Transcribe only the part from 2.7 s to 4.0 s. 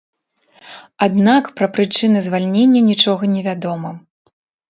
нічога невядома.